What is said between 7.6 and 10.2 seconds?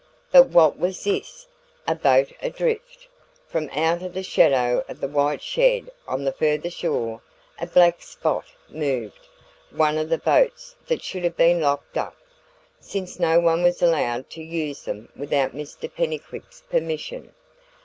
black spot moved one of the